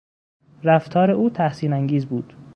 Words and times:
رفتار 0.63 1.11
او 1.11 1.29
تحسین 1.29 1.73
انگیز 1.73 2.05
بود. 2.05 2.33